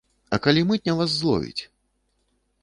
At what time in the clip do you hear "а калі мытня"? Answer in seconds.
0.37-0.95